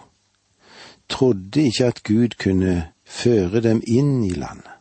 trodde 1.09 1.61
ikke 1.61 1.85
at 1.85 2.03
Gud 2.03 2.35
kunne 2.41 2.91
føre 3.05 3.61
dem 3.61 3.81
inn 3.87 4.23
i 4.25 4.33
landet. 4.33 4.71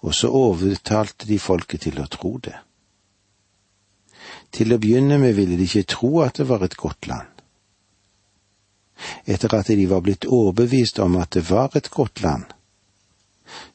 Og 0.00 0.14
så 0.14 0.28
overtalte 0.32 1.28
de 1.28 1.38
folket 1.38 1.86
til 1.86 2.00
å 2.00 2.08
tro 2.08 2.38
det. 2.42 2.56
Til 4.50 4.72
å 4.72 4.80
begynne 4.80 5.18
med 5.20 5.36
ville 5.36 5.56
de 5.56 5.68
ikke 5.68 5.88
tro 5.94 6.20
at 6.24 6.40
det 6.40 6.48
var 6.48 6.64
et 6.64 6.76
godt 6.76 7.06
land. 7.06 7.28
Etter 9.24 9.54
at 9.56 9.68
de 9.68 9.86
var 9.88 10.02
blitt 10.04 10.26
overbevist 10.28 10.98
om 11.00 11.16
at 11.20 11.32
det 11.36 11.46
var 11.48 11.76
et 11.76 11.90
godt 11.90 12.20
land, 12.24 12.44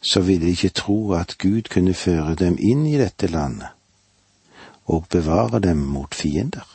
så 0.01 0.22
ville 0.22 0.45
de 0.45 0.53
ikke 0.53 0.75
tro 0.81 1.13
at 1.17 1.38
Gud 1.41 1.69
kunne 1.72 1.93
føre 1.98 2.36
dem 2.39 2.57
inn 2.60 2.86
i 2.86 2.98
dette 3.01 3.27
landet 3.27 3.74
og 4.86 5.07
bevare 5.10 5.60
dem 5.60 5.81
mot 5.81 6.13
fiender. 6.13 6.75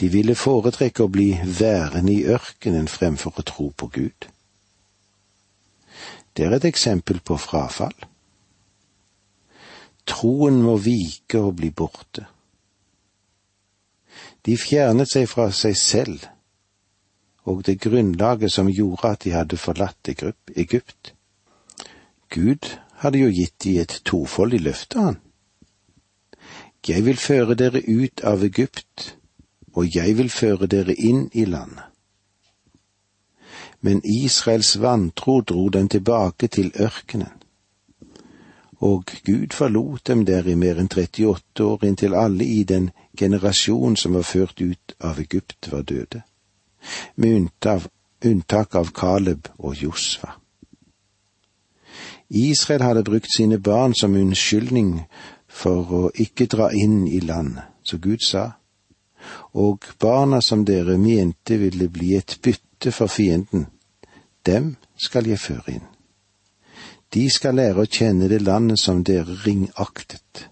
De 0.00 0.08
ville 0.08 0.34
foretrekke 0.38 1.04
å 1.04 1.12
bli 1.12 1.30
værende 1.44 2.12
i 2.12 2.24
ørkenen 2.32 2.88
fremfor 2.90 3.38
å 3.38 3.46
tro 3.46 3.68
på 3.76 3.88
Gud. 3.92 4.28
Det 6.32 6.46
er 6.46 6.56
et 6.56 6.68
eksempel 6.68 7.20
på 7.20 7.36
frafall. 7.36 7.96
Troen 10.08 10.62
må 10.64 10.78
vike 10.82 11.38
og 11.38 11.58
bli 11.60 11.70
borte. 11.70 12.24
De 14.42 14.56
fjernet 14.58 15.10
seg 15.10 15.28
fra 15.30 15.50
seg 15.54 15.76
selv 15.78 16.24
og 17.44 17.64
det 17.66 17.80
grunnlaget 17.82 18.52
som 18.52 18.70
gjorde 18.70 19.08
at 19.08 19.24
de 19.24 19.34
hadde 19.34 19.58
forlatt 19.58 20.08
Egypt. 20.08 21.14
Gud 22.30 22.68
hadde 23.02 23.18
jo 23.18 23.30
gitt 23.34 23.58
de 23.64 23.78
et 23.82 24.00
tofoldig 24.06 24.60
løfte, 24.62 24.98
han. 24.98 25.18
Jeg 26.86 27.04
vil 27.06 27.18
føre 27.18 27.54
dere 27.54 27.82
ut 27.86 28.22
av 28.26 28.42
Egypt, 28.42 29.16
og 29.72 29.96
jeg 29.96 30.16
vil 30.18 30.30
føre 30.30 30.66
dere 30.66 30.94
inn 30.94 31.28
i 31.32 31.44
landet. 31.44 31.84
Men 33.80 34.02
Israels 34.04 34.76
vantro 34.80 35.40
dro 35.40 35.68
dem 35.68 35.88
tilbake 35.88 36.46
til 36.46 36.72
ørkenen 36.80 37.42
og 38.82 39.04
Gud 39.26 39.46
forlot 39.52 40.06
dem 40.06 40.26
der 40.26 40.46
i 40.46 40.54
mer 40.58 40.80
enn 40.82 40.90
38 40.90 41.64
år 41.64 41.84
inntil 41.86 42.14
alle 42.18 42.44
i 42.44 42.62
den 42.66 42.90
generasjonen 43.18 43.96
som 43.96 44.16
var 44.18 44.26
ført 44.26 44.60
ut 44.60 44.94
av 44.98 45.20
Egypt, 45.22 45.70
var 45.70 45.82
døde, 45.86 46.22
med 47.16 47.50
unntak, 48.24 48.74
av 48.74 48.90
Kaleb 48.90 49.48
og 49.58 49.76
Josfa. 49.82 50.34
Israel 52.28 52.82
hadde 52.82 53.04
brukt 53.04 53.30
sine 53.30 53.58
barn 53.58 53.94
som 53.94 54.16
unnskyldning 54.18 55.04
for 55.46 55.94
å 55.94 56.02
ikke 56.14 56.46
dra 56.46 56.72
inn 56.74 57.06
i 57.06 57.20
landet, 57.20 57.62
så 57.84 57.98
Gud 58.02 58.24
sa, 58.26 58.50
og 59.52 59.84
barna 60.00 60.40
som 60.40 60.64
dere 60.64 60.98
mente 60.98 61.58
ville 61.60 61.88
bli 61.88 62.14
et 62.16 62.38
bytte 62.42 62.92
for 62.92 63.06
fienden, 63.06 63.66
dem 64.46 64.76
skal 64.96 65.26
jeg 65.26 65.40
føre 65.40 65.76
inn. 65.76 65.88
De 67.12 67.26
skal 67.30 67.58
lære 67.60 67.84
å 67.84 67.90
kjenne 67.90 68.28
det 68.30 68.40
landet 68.42 68.80
som 68.80 69.02
dere 69.04 69.36
ringaktet. 69.44 70.48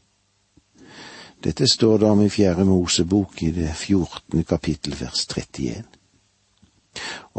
Dette 1.40 1.66
står 1.68 2.02
det 2.02 2.10
om 2.10 2.20
i 2.20 2.28
Fjerde 2.28 2.66
Mosebok 2.68 3.42
i 3.42 3.48
det 3.56 3.70
fjortende 3.80 4.44
kapittel 4.44 4.92
vers 5.00 5.24
31. 5.24 5.86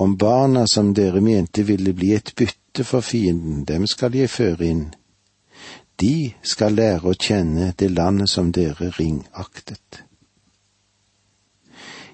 Om 0.02 0.16
barna 0.18 0.66
som 0.68 0.94
dere 0.98 1.22
mente 1.22 1.64
ville 1.64 1.94
bli 1.94 2.16
et 2.16 2.34
bytte 2.36 2.84
for 2.88 3.06
fienden, 3.06 3.62
dem 3.66 3.86
skal 3.88 4.16
jeg 4.18 4.32
føre 4.34 4.66
inn. 4.66 4.88
De 6.02 6.34
skal 6.42 6.74
lære 6.74 7.12
å 7.12 7.18
kjenne 7.20 7.74
det 7.78 7.92
landet 7.94 8.32
som 8.32 8.50
dere 8.52 8.90
ringaktet. 8.98 10.02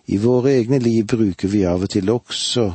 I 0.07 0.17
våre 0.17 0.51
egne 0.51 0.79
liv 0.79 1.05
bruker 1.05 1.47
vi 1.47 1.65
av 1.65 1.83
og 1.83 1.89
til 1.91 2.09
også 2.09 2.69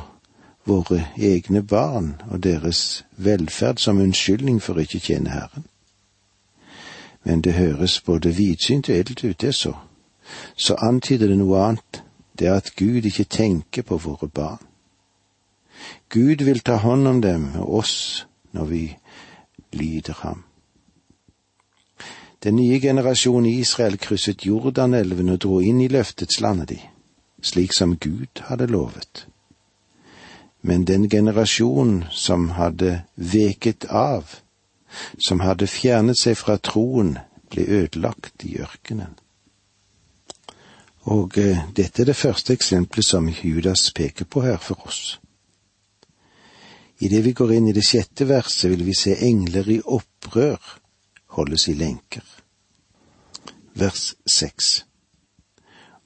våre 0.69 0.99
egne 1.17 1.63
barn 1.65 2.13
og 2.29 2.43
deres 2.43 3.03
velferd 3.17 3.81
som 3.81 4.01
unnskyldning 4.01 4.61
for 4.61 4.77
ikke 4.79 5.01
å 5.01 5.05
tjene 5.07 5.33
Herren. 5.33 5.65
Men 7.23 7.41
det 7.41 7.55
høres 7.57 8.01
både 8.05 8.35
vidsynt 8.37 8.89
og 8.89 8.95
edelt 8.95 9.23
ut, 9.23 9.41
det 9.41 9.55
så. 9.55 9.73
Så 10.55 10.75
antyder 10.75 11.27
det 11.27 11.39
noe 11.39 11.59
annet, 11.63 12.03
det 12.39 12.47
er 12.47 12.61
at 12.61 12.75
Gud 12.75 13.05
ikke 13.05 13.23
tenker 13.23 13.81
på 13.81 13.97
våre 13.97 14.27
barn. 14.27 14.61
Gud 16.09 16.45
vil 16.45 16.59
ta 16.59 16.77
hånd 16.85 17.07
om 17.07 17.21
dem 17.21 17.49
og 17.59 17.73
oss 17.81 18.25
når 18.53 18.65
vi 18.65 18.83
lyder 19.73 20.13
ham. 20.21 20.43
Den 22.43 22.55
nye 22.55 22.79
generasjonen 22.79 23.49
i 23.49 23.59
Israel 23.59 23.97
krysset 23.97 24.45
Jordanelven 24.45 25.29
og 25.29 25.41
dro 25.41 25.61
inn 25.63 25.79
i 25.81 25.87
løftets 25.87 26.41
landet 26.43 26.69
de, 26.69 26.79
slik 27.43 27.75
som 27.75 27.97
Gud 27.99 28.45
hadde 28.47 28.71
lovet 28.71 29.27
men 30.65 30.85
den 30.85 31.09
generasjon 31.09 32.05
som 32.11 32.49
hadde 32.49 33.01
veket 33.15 33.85
av, 33.85 34.35
som 35.17 35.41
hadde 35.43 35.67
fjernet 35.67 36.15
seg 36.15 36.37
fra 36.39 36.55
troen, 36.57 37.17
ble 37.51 37.65
ødelagt 37.67 38.45
i 38.47 38.55
ørkenen. 38.63 39.11
Og 41.11 41.35
eh, 41.37 41.65
dette 41.75 42.01
er 42.01 42.07
det 42.07 42.15
første 42.15 42.55
eksempelet 42.55 43.05
som 43.05 43.27
Judas 43.27 43.89
peker 43.91 44.23
på 44.23 44.45
her 44.45 44.55
for 44.63 44.87
oss. 44.87 45.17
Idet 47.03 47.25
vi 47.25 47.35
går 47.35 47.57
inn 47.57 47.67
i 47.67 47.75
det 47.75 47.83
sjette 47.83 48.23
verset, 48.29 48.69
vil 48.71 48.85
vi 48.87 48.95
se 48.95 49.17
engler 49.19 49.67
i 49.67 49.81
opprør 49.83 50.77
holdes 51.35 51.67
i 51.67 51.75
lenker. 51.75 52.23
Vers 53.75 54.13
seks. 54.23 54.85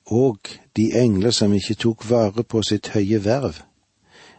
Og 0.07 0.37
de 0.75 0.91
engler 0.95 1.31
som 1.31 1.53
ikke 1.53 1.75
tok 1.75 2.09
vare 2.09 2.43
på 2.43 2.61
sitt 2.63 2.87
høye 2.95 3.19
verv, 3.23 3.59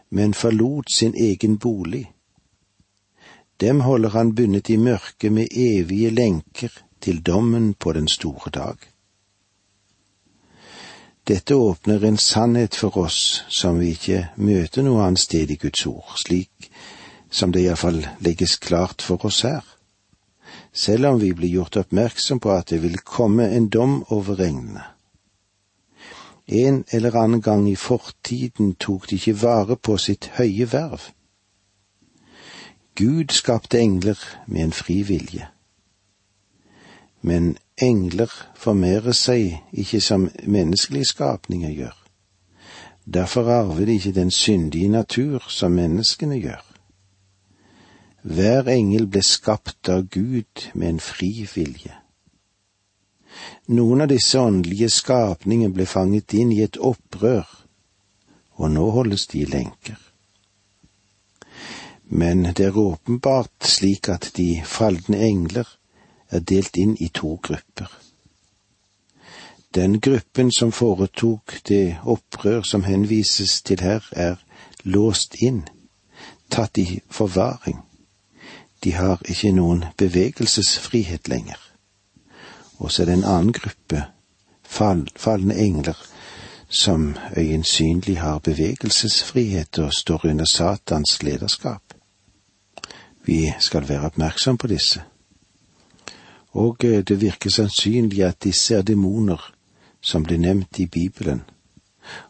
men 0.09 0.33
forlot 0.33 0.89
sin 0.91 1.13
egen 1.15 1.57
bolig. 1.57 2.07
Dem 3.61 3.81
holder 3.81 4.09
han 4.09 4.35
bundet 4.35 4.69
i 4.69 4.77
mørket 4.77 5.31
med 5.31 5.47
evige 5.51 6.09
lenker 6.09 6.71
til 7.01 7.21
dommen 7.21 7.73
på 7.73 7.93
den 7.93 8.07
store 8.07 8.49
dag. 8.49 8.77
Dette 11.27 11.55
åpner 11.55 12.03
en 12.05 12.17
sannhet 12.17 12.75
for 12.75 12.97
oss 12.97 13.43
som 13.49 13.79
vi 13.79 13.91
ikke 13.93 14.29
møter 14.35 14.81
noe 14.81 15.03
annet 15.05 15.21
sted 15.21 15.51
i 15.51 15.59
Guds 15.61 15.85
ord, 15.85 16.15
slik 16.17 16.71
som 17.29 17.51
det 17.53 17.67
iallfall 17.67 17.99
legges 18.25 18.57
klart 18.57 19.05
for 19.05 19.25
oss 19.29 19.43
her. 19.45 19.61
Selv 20.73 21.05
om 21.05 21.19
vi 21.21 21.33
blir 21.33 21.51
gjort 21.59 21.77
oppmerksom 21.77 22.39
på 22.41 22.49
at 22.55 22.71
det 22.73 22.81
vil 22.81 22.97
komme 23.05 23.45
en 23.53 23.69
dom 23.69 23.99
over 24.09 24.39
regnene. 24.39 24.81
En 26.51 26.83
eller 26.91 27.15
annen 27.15 27.41
gang 27.41 27.69
i 27.69 27.75
fortiden 27.75 28.75
tok 28.75 29.09
de 29.09 29.15
ikke 29.15 29.41
vare 29.41 29.75
på 29.77 29.97
sitt 29.97 30.31
høye 30.39 30.65
verv. 30.71 31.11
Gud 32.97 33.29
skapte 33.31 33.79
engler 33.79 34.17
med 34.47 34.63
en 34.63 34.73
fri 34.73 35.01
vilje. 35.05 35.45
Men 37.21 37.57
engler 37.77 38.33
formerer 38.55 39.13
seg 39.13 39.59
ikke 39.71 40.01
som 40.01 40.29
menneskelige 40.43 41.11
skapninger 41.13 41.69
gjør. 41.69 41.95
Derfor 43.05 43.51
arver 43.51 43.85
de 43.85 43.93
ikke 43.93 44.15
den 44.17 44.31
syndige 44.31 44.89
natur 44.89 45.45
som 45.47 45.71
menneskene 45.71 46.41
gjør. 46.41 46.65
Hver 48.23 48.67
engel 48.67 49.07
ble 49.07 49.21
skapt 49.23 49.89
av 49.89 50.09
Gud 50.09 50.69
med 50.73 50.89
en 50.89 50.99
fri 50.99 51.47
vilje. 51.55 51.93
Noen 53.67 54.01
av 54.01 54.09
disse 54.11 54.39
åndelige 54.39 54.89
skapningene 54.89 55.73
ble 55.73 55.85
fanget 55.85 56.33
inn 56.33 56.51
i 56.51 56.61
et 56.65 56.77
opprør, 56.77 57.47
og 58.59 58.71
nå 58.71 58.89
holdes 58.91 59.27
de 59.31 59.43
i 59.43 59.49
lenker. 59.49 59.97
Men 62.09 62.43
det 62.57 62.65
er 62.65 62.77
åpenbart 62.77 63.67
slik 63.69 64.09
at 64.09 64.31
de 64.37 64.61
falne 64.65 65.19
engler 65.21 65.67
er 66.29 66.41
delt 66.41 66.77
inn 66.77 66.95
i 66.99 67.09
to 67.13 67.35
grupper. 67.43 67.89
Den 69.75 69.99
gruppen 70.01 70.51
som 70.51 70.71
foretok 70.71 71.59
det 71.69 71.99
opprør 72.03 72.61
som 72.65 72.83
henvises 72.83 73.61
til 73.61 73.83
her, 73.85 74.01
er 74.11 74.35
låst 74.83 75.37
inn, 75.45 75.67
tatt 76.49 76.77
i 76.81 77.01
forvaring. 77.09 77.77
De 78.83 78.95
har 78.97 79.21
ikke 79.29 79.51
noen 79.53 79.85
bevegelsesfrihet 79.97 81.29
lenger. 81.29 81.68
Og 82.79 82.91
så 82.91 83.03
er 83.03 83.09
det 83.09 83.17
en 83.19 83.27
annen 83.27 83.53
gruppe, 83.53 84.03
fall, 84.63 85.07
falne 85.15 85.55
engler, 85.55 85.97
som 86.69 87.15
øyensynlig 87.37 88.19
har 88.19 88.39
bevegelsesfrihet 88.39 89.79
og 89.79 89.93
står 89.93 90.25
under 90.25 90.45
Satans 90.45 91.23
lederskap. 91.23 91.83
Vi 93.25 93.53
skal 93.59 93.89
være 93.89 94.05
oppmerksom 94.05 94.57
på 94.57 94.67
disse. 94.67 95.01
Og 96.51 96.83
eh, 96.83 97.03
det 97.03 97.21
virker 97.21 97.49
sannsynlig 97.49 98.23
at 98.23 98.43
disse 98.43 98.75
er 98.75 98.81
demoner 98.81 99.53
som 100.01 100.23
blir 100.23 100.37
nevnt 100.37 100.79
i 100.79 100.85
Bibelen, 100.85 101.41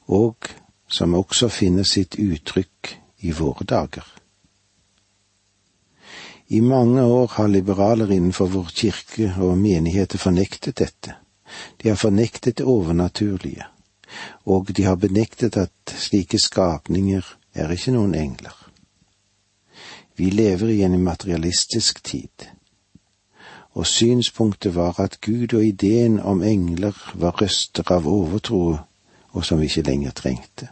og 0.08 0.50
som 0.90 1.14
også 1.14 1.48
finner 1.48 1.84
sitt 1.84 2.16
uttrykk 2.20 2.96
i 3.20 3.32
våre 3.32 3.66
dager. 3.66 4.19
I 6.52 6.62
mange 6.62 7.04
år 7.04 7.28
har 7.28 7.48
liberaler 7.48 8.12
innenfor 8.12 8.48
vår 8.50 8.70
kirke 8.74 9.34
og 9.38 9.58
menigheter 9.58 10.18
fornektet 10.18 10.80
dette. 10.82 11.14
De 11.78 11.90
har 11.90 11.96
fornektet 11.96 12.58
det 12.58 12.66
overnaturlige, 12.66 13.66
og 14.46 14.72
de 14.78 14.84
har 14.84 14.96
benektet 14.96 15.58
at 15.58 15.94
slike 15.94 16.40
skapninger 16.42 17.26
er 17.54 17.70
ikke 17.70 17.94
noen 17.94 18.16
engler. 18.18 18.56
Vi 20.18 20.30
lever 20.34 20.74
i 20.74 20.82
en 20.84 20.98
materialistisk 21.04 22.04
tid, 22.04 22.50
og 23.78 23.86
synspunktet 23.88 24.76
var 24.76 25.00
at 25.00 25.22
Gud 25.22 25.54
og 25.54 25.66
ideen 25.66 26.20
om 26.20 26.42
engler 26.44 26.98
var 27.14 27.38
røster 27.42 27.94
av 27.94 28.10
overtro 28.10 28.80
og 29.32 29.46
som 29.46 29.62
vi 29.62 29.70
ikke 29.70 29.86
lenger 29.86 30.12
trengte. 30.12 30.72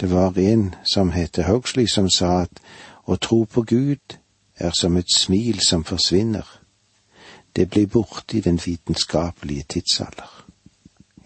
Det 0.00 0.10
var 0.10 0.38
en 0.38 0.74
som 0.84 1.10
het 1.10 1.40
Huxley 1.48 1.86
som 1.86 2.10
sa 2.10 2.42
at 2.44 2.60
å 3.08 3.16
tro 3.16 3.44
på 3.44 3.64
Gud 3.64 4.18
er 4.58 4.72
som 4.76 4.96
et 4.96 5.12
smil 5.14 5.60
som 5.64 5.84
forsvinner. 5.84 6.46
Det 7.56 7.70
blir 7.70 7.86
borte 7.86 8.36
i 8.36 8.40
den 8.40 8.60
vitenskapelige 8.60 9.64
tidsalder. 9.68 10.44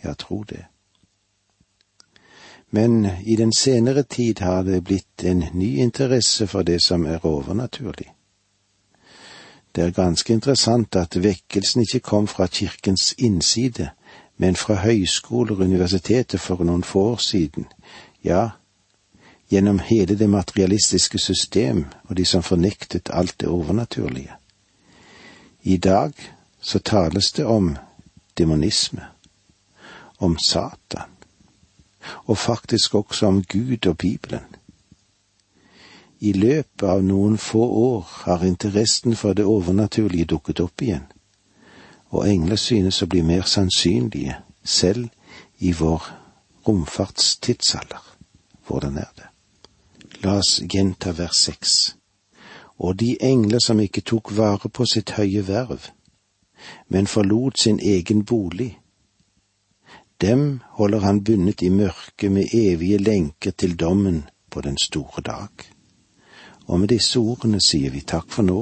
Ja, 0.04 0.14
tro 0.14 0.44
det. 0.48 0.64
Men 2.70 3.08
i 3.24 3.36
den 3.36 3.52
senere 3.52 4.02
tid 4.02 4.38
har 4.40 4.62
det 4.62 4.84
blitt 4.84 5.24
en 5.24 5.44
ny 5.52 5.76
interesse 5.76 6.46
for 6.46 6.62
det 6.62 6.82
som 6.82 7.06
er 7.06 7.26
overnaturlig. 7.26 8.08
Det 9.74 9.84
er 9.84 9.90
ganske 9.90 10.32
interessant 10.32 10.96
at 10.96 11.16
vekkelsen 11.22 11.82
ikke 11.82 12.00
kom 12.00 12.26
fra 12.26 12.46
kirkens 12.46 13.14
innside, 13.18 13.90
men 14.36 14.56
fra 14.56 14.74
høyskoler 14.74 15.54
og 15.54 15.60
universiteter 15.60 16.38
for 16.38 16.64
noen 16.64 16.82
få 16.84 17.02
år 17.12 17.16
siden, 17.16 17.66
ja, 18.24 18.48
gjennom 19.52 19.78
hele 19.78 20.14
det 20.14 20.30
materialistiske 20.30 21.18
system 21.18 21.84
og 22.08 22.16
de 22.16 22.24
som 22.24 22.42
fornektet 22.42 23.10
alt 23.12 23.40
det 23.40 23.48
overnaturlige. 23.48 24.32
I 25.62 25.76
dag 25.76 26.12
så 26.60 26.78
tales 26.78 27.32
det 27.32 27.44
om 27.44 27.76
demonisme, 28.38 29.04
om 30.18 30.38
Satan, 30.38 31.10
og 32.24 32.38
faktisk 32.38 32.94
også 32.94 33.26
om 33.26 33.42
Gud 33.42 33.86
og 33.86 33.98
Bibelen. 33.98 34.46
I 36.20 36.32
løpet 36.32 36.88
av 36.88 37.02
noen 37.04 37.36
få 37.38 37.66
år 37.66 38.08
har 38.24 38.44
interessen 38.44 39.16
for 39.16 39.32
det 39.32 39.44
overnaturlige 39.44 40.30
dukket 40.32 40.60
opp 40.64 40.82
igjen, 40.82 41.04
og 42.08 42.24
engler 42.28 42.56
synes 42.56 43.02
å 43.02 43.06
bli 43.06 43.20
mer 43.22 43.44
sannsynlige, 43.44 44.38
selv 44.64 45.08
i 45.58 45.72
vår 45.72 46.08
romfartstidsalder. 46.68 48.00
Hvordan 48.66 48.96
er 48.96 49.12
det? 49.16 49.31
La 50.22 50.36
oss 50.38 50.60
gjenta 50.62 51.12
vers 51.18 51.38
seks. 51.48 51.72
Og 52.78 52.98
de 52.98 53.16
engler 53.20 53.62
som 53.64 53.80
ikke 53.80 54.04
tok 54.06 54.32
vare 54.36 54.70
på 54.70 54.86
sitt 54.86 55.14
høye 55.18 55.42
verv, 55.46 55.88
men 56.88 57.10
forlot 57.10 57.58
sin 57.58 57.80
egen 57.80 58.24
bolig, 58.24 58.70
dem 60.22 60.60
holder 60.78 61.02
han 61.02 61.24
bundet 61.24 61.62
i 61.62 61.70
mørket 61.74 62.30
med 62.32 62.54
evige 62.54 62.98
lenker 62.98 63.50
til 63.50 63.74
dommen 63.76 64.22
på 64.50 64.60
den 64.60 64.78
store 64.78 65.22
dag. 65.22 65.50
Og 66.66 66.80
med 66.80 66.94
disse 66.94 67.18
ordene 67.18 67.58
sier 67.60 67.90
vi 67.90 68.04
takk 68.06 68.30
for 68.30 68.46
nå, 68.46 68.60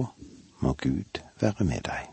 må 0.61 0.73
Gud 0.81 1.20
være 1.40 1.68
med 1.68 1.85
deg. 1.85 2.10